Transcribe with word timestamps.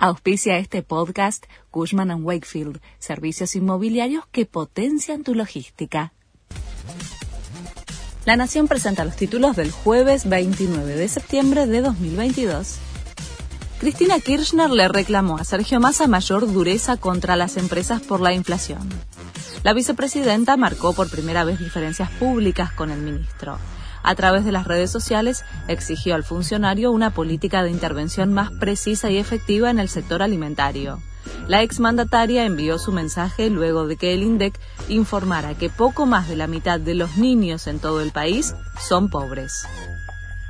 Auspicia 0.00 0.58
este 0.58 0.84
podcast 0.84 1.44
Cushman⁇ 1.72 2.10
Wakefield, 2.22 2.80
servicios 3.00 3.56
inmobiliarios 3.56 4.24
que 4.30 4.46
potencian 4.46 5.24
tu 5.24 5.34
logística. 5.34 6.12
La 8.24 8.36
Nación 8.36 8.68
presenta 8.68 9.04
los 9.04 9.16
títulos 9.16 9.56
del 9.56 9.72
jueves 9.72 10.28
29 10.28 10.94
de 10.94 11.08
septiembre 11.08 11.66
de 11.66 11.80
2022. 11.80 12.78
Cristina 13.80 14.20
Kirchner 14.20 14.70
le 14.70 14.86
reclamó 14.86 15.36
a 15.36 15.42
Sergio 15.42 15.80
Massa 15.80 16.06
mayor 16.06 16.52
dureza 16.52 16.96
contra 16.96 17.34
las 17.34 17.56
empresas 17.56 18.00
por 18.00 18.20
la 18.20 18.32
inflación. 18.32 18.88
La 19.64 19.72
vicepresidenta 19.72 20.56
marcó 20.56 20.92
por 20.92 21.10
primera 21.10 21.42
vez 21.42 21.58
diferencias 21.58 22.08
públicas 22.12 22.70
con 22.70 22.90
el 22.90 23.00
ministro. 23.00 23.58
A 24.08 24.14
través 24.14 24.46
de 24.46 24.52
las 24.52 24.66
redes 24.66 24.90
sociales 24.90 25.44
exigió 25.68 26.14
al 26.14 26.24
funcionario 26.24 26.92
una 26.92 27.10
política 27.10 27.62
de 27.62 27.70
intervención 27.70 28.32
más 28.32 28.50
precisa 28.50 29.10
y 29.10 29.18
efectiva 29.18 29.68
en 29.68 29.78
el 29.78 29.90
sector 29.90 30.22
alimentario. 30.22 31.02
La 31.46 31.60
exmandataria 31.60 32.46
envió 32.46 32.78
su 32.78 32.90
mensaje 32.90 33.50
luego 33.50 33.86
de 33.86 33.98
que 33.98 34.14
el 34.14 34.22
INDEC 34.22 34.58
informara 34.88 35.58
que 35.58 35.68
poco 35.68 36.06
más 36.06 36.26
de 36.26 36.36
la 36.36 36.46
mitad 36.46 36.80
de 36.80 36.94
los 36.94 37.18
niños 37.18 37.66
en 37.66 37.80
todo 37.80 38.00
el 38.00 38.10
país 38.10 38.54
son 38.80 39.10
pobres. 39.10 39.66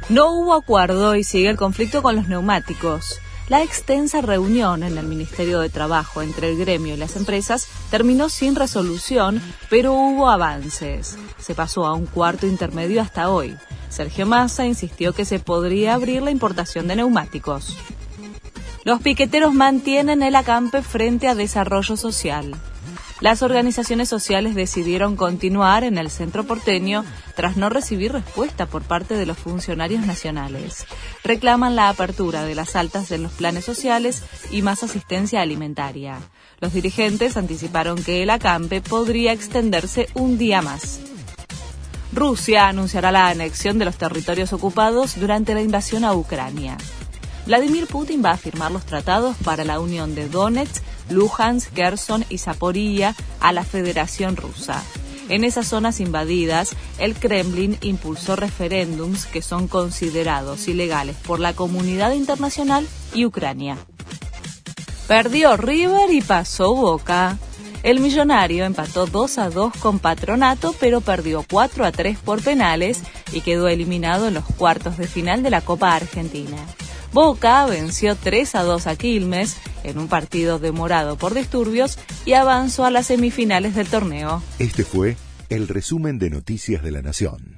No 0.09 0.35
hubo 0.35 0.55
acuerdo 0.55 1.17
y 1.17 1.25
sigue 1.25 1.51
el 1.51 1.57
conflicto 1.57 2.01
con 2.01 2.15
los 2.15 2.29
neumáticos. 2.29 3.19
La 3.49 3.63
extensa 3.63 4.21
reunión 4.21 4.83
en 4.83 4.99
el 4.99 5.07
Ministerio 5.07 5.61
de 5.61 5.71
Trabajo 5.71 6.21
entre 6.21 6.51
el 6.51 6.59
gremio 6.59 6.95
y 6.95 6.99
las 6.99 7.17
empresas 7.17 7.67
terminó 7.91 8.29
sin 8.29 8.55
resolución, 8.55 9.41
pero 9.71 9.95
hubo 9.95 10.29
avances. 10.29 11.17
Se 11.39 11.55
pasó 11.55 11.87
a 11.87 11.95
un 11.95 12.05
cuarto 12.05 12.47
intermedio 12.47 13.01
hasta 13.01 13.31
hoy. 13.31 13.57
Sergio 13.89 14.27
Massa 14.27 14.67
insistió 14.67 15.15
que 15.15 15.25
se 15.25 15.39
podría 15.39 15.95
abrir 15.95 16.21
la 16.21 16.31
importación 16.31 16.89
de 16.89 16.97
neumáticos. 16.97 17.75
Los 18.85 19.01
piqueteros 19.01 19.55
mantienen 19.55 20.23
el 20.23 20.37
acampe 20.37 20.83
frente 20.83 21.27
a 21.27 21.35
desarrollo 21.35 21.97
social. 21.97 22.55
Las 23.21 23.43
organizaciones 23.43 24.09
sociales 24.09 24.55
decidieron 24.55 25.17
continuar 25.17 25.83
en 25.83 25.99
el 25.99 26.09
centro 26.09 26.45
porteño 26.45 27.05
tras 27.35 27.57
no 27.57 27.69
recibir 27.69 28.13
respuesta 28.13 28.67
por 28.67 28.83
parte 28.83 29.15
de 29.15 29.27
los 29.27 29.37
funcionarios 29.37 30.07
nacionales. 30.07 30.87
Reclaman 31.25 31.75
la 31.75 31.89
apertura 31.89 32.45
de 32.45 32.55
las 32.55 32.77
altas 32.77 33.11
en 33.11 33.25
los 33.25 33.33
planes 33.33 33.65
sociales 33.65 34.23
y 34.53 34.63
más 34.63 34.85
asistencia 34.85 35.43
alimentaria. 35.43 36.21
Los 36.61 36.73
dirigentes 36.73 37.37
anticiparon 37.37 38.03
que 38.03 38.23
el 38.23 38.31
acampe 38.31 38.81
podría 38.81 39.33
extenderse 39.33 40.09
un 40.15 40.39
día 40.39 40.63
más. 40.63 41.01
Rusia 42.13 42.69
anunciará 42.69 43.11
la 43.11 43.29
anexión 43.29 43.79
de 43.79 43.85
los 43.85 43.97
territorios 43.97 44.53
ocupados 44.53 45.19
durante 45.19 45.55
la 45.55 45.61
invasión 45.61 46.05
a 46.05 46.15
Ucrania. 46.15 46.77
Vladimir 47.47 47.87
Putin 47.87 48.23
va 48.25 48.33
a 48.33 48.37
firmar 48.37 48.71
los 48.71 48.85
tratados 48.85 49.37
para 49.45 49.65
la 49.65 49.81
unión 49.81 50.15
de 50.15 50.29
Donetsk, 50.29 50.83
Luhansk, 51.11 51.73
Kherson 51.73 52.25
y 52.29 52.39
Zaporilla 52.39 53.15
a 53.41 53.53
la 53.53 53.65
Federación 53.65 54.37
Rusa. 54.37 54.83
En 55.29 55.45
esas 55.45 55.67
zonas 55.67 56.01
invadidas, 56.01 56.71
el 56.99 57.15
Kremlin 57.15 57.77
impulsó 57.83 58.35
referéndums 58.35 59.27
que 59.27 59.43
son 59.43 59.69
considerados 59.69 60.69
ilegales 60.69 61.17
por 61.17 61.39
la 61.39 61.53
comunidad 61.53 62.13
internacional 62.13 62.87
y 63.13 63.27
Ucrania. 63.27 63.77
Perdió 65.07 65.57
River 65.57 66.13
y 66.13 66.23
pasó 66.23 66.75
Boca. 66.75 67.39
El 67.83 68.01
millonario 68.01 68.65
empató 68.65 69.07
2 69.07 69.39
a 69.39 69.51
2 69.51 69.73
con 69.79 69.99
Patronato, 69.99 70.75
pero 70.81 71.01
perdió 71.01 71.45
4 71.49 71.85
a 71.85 71.93
3 71.93 72.19
por 72.19 72.43
penales 72.43 73.01
y 73.33 73.43
quedó 73.43 73.69
eliminado 73.69 74.29
en 74.29 74.35
los 74.35 74.45
cuartos 74.45 74.97
de 74.97 75.07
final 75.07 75.43
de 75.43 75.51
la 75.51 75.61
Copa 75.61 75.95
Argentina. 75.95 76.57
Boca 77.13 77.65
venció 77.67 78.17
3 78.17 78.55
a 78.57 78.63
2 78.65 78.87
a 78.87 78.97
Quilmes 78.97 79.57
en 79.85 79.99
un 79.99 80.09
partido 80.09 80.59
demorado 80.59 81.17
por 81.17 81.35
disturbios 81.35 81.99
y 82.25 82.33
avanzó 82.33 82.85
a 82.85 82.91
las 82.91 83.07
semifinales 83.07 83.75
del 83.75 83.89
torneo. 83.89 84.43
Este 84.59 84.85
fue 84.85 85.17
el 85.49 85.69
resumen 85.69 86.19
de 86.19 86.31
Noticias 86.31 86.83
de 86.83 86.93
la 86.93 87.03
Nación. 87.03 87.58